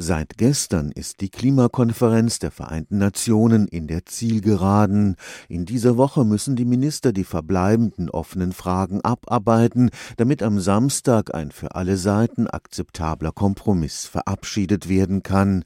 [0.00, 5.16] Seit gestern ist die Klimakonferenz der Vereinten Nationen in der Zielgeraden.
[5.48, 11.50] In dieser Woche müssen die Minister die verbleibenden offenen Fragen abarbeiten, damit am Samstag ein
[11.50, 15.64] für alle Seiten akzeptabler Kompromiss verabschiedet werden kann.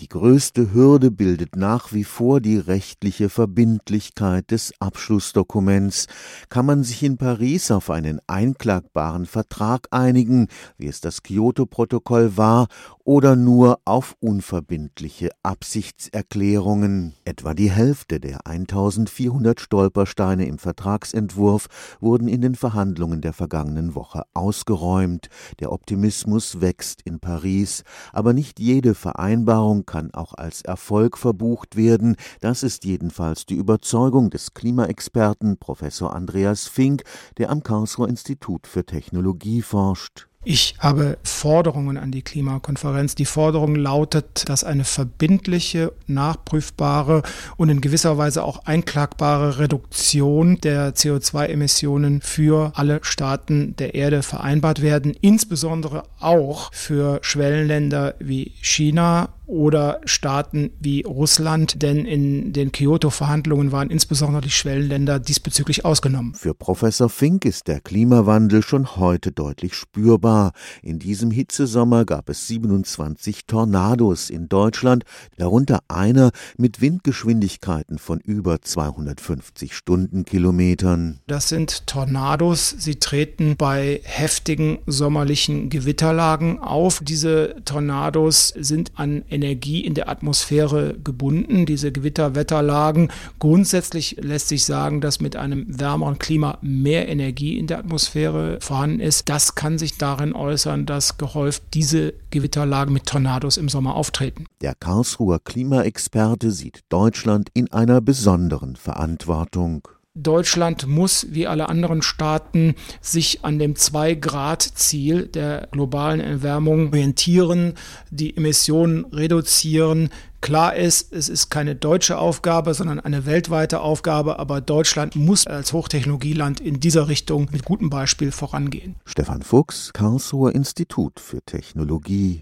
[0.00, 6.08] Die größte Hürde bildet nach wie vor die rechtliche Verbindlichkeit des Abschlussdokuments.
[6.48, 10.48] Kann man sich in Paris auf einen einklagbaren Vertrag einigen,
[10.78, 12.66] wie es das Kyoto-Protokoll war,
[13.04, 17.14] oder nur auf unverbindliche Absichtserklärungen.
[17.24, 21.66] Etwa die Hälfte der 1400 Stolpersteine im Vertragsentwurf
[22.00, 25.28] wurden in den Verhandlungen der vergangenen Woche ausgeräumt.
[25.60, 27.82] Der Optimismus wächst in Paris,
[28.12, 32.16] aber nicht jede Vereinbarung kann auch als Erfolg verbucht werden.
[32.40, 37.02] Das ist jedenfalls die Überzeugung des Klimaexperten Professor Andreas Fink,
[37.38, 40.27] der am Karlsruher Institut für Technologie forscht.
[40.44, 43.14] Ich habe Forderungen an die Klimakonferenz.
[43.14, 47.22] Die Forderung lautet, dass eine verbindliche, nachprüfbare
[47.56, 54.80] und in gewisser Weise auch einklagbare Reduktion der CO2-Emissionen für alle Staaten der Erde vereinbart
[54.80, 63.72] werden, insbesondere auch für Schwellenländer wie China oder Staaten wie Russland, denn in den Kyoto-Verhandlungen
[63.72, 66.34] waren insbesondere die Schwellenländer diesbezüglich ausgenommen.
[66.34, 70.52] Für Professor Fink ist der Klimawandel schon heute deutlich spürbar.
[70.82, 75.04] In diesem Hitzesommer gab es 27 Tornados in Deutschland,
[75.38, 81.20] darunter einer mit Windgeschwindigkeiten von über 250 Stundenkilometern.
[81.26, 82.74] Das sind Tornados.
[82.78, 87.00] Sie treten bei heftigen sommerlichen Gewitterlagen auf.
[87.02, 93.10] Diese Tornados sind an Energie in der Atmosphäre gebunden, diese Gewitterwetterlagen.
[93.38, 99.00] Grundsätzlich lässt sich sagen, dass mit einem wärmeren Klima mehr Energie in der Atmosphäre vorhanden
[99.00, 99.28] ist.
[99.28, 104.46] Das kann sich darin äußern, dass gehäuft diese Gewitterlagen mit Tornados im Sommer auftreten.
[104.60, 109.86] Der Karlsruher Klimaexperte sieht Deutschland in einer besonderen Verantwortung.
[110.22, 117.74] Deutschland muss wie alle anderen Staaten sich an dem 2-Grad-Ziel der globalen Erwärmung orientieren,
[118.10, 120.10] die Emissionen reduzieren.
[120.40, 125.72] Klar ist, es ist keine deutsche Aufgabe, sondern eine weltweite Aufgabe, aber Deutschland muss als
[125.72, 128.94] Hochtechnologieland in dieser Richtung mit gutem Beispiel vorangehen.
[129.04, 132.36] Stefan Fuchs, Karlsruher Institut für Technologie